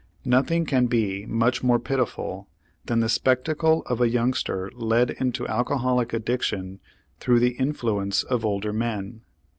[0.25, 2.47] Nothing can be much more pitiful
[2.85, 6.79] than the spectacle of a youngster led into an alcoholic addiction
[7.19, 9.21] through the influence of older men.